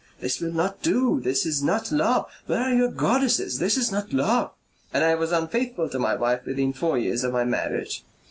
[0.19, 1.19] 'This will not do.
[1.19, 2.25] This is not love.
[2.47, 3.59] Where are your goddesses?
[3.59, 4.49] This is not love.'...
[4.95, 8.03] And I was unfaithful to my wife within four years of my marriage.